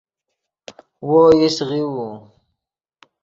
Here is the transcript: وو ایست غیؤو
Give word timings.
وو 1.07 1.19
ایست 1.37 1.59
غیؤو 1.69 2.07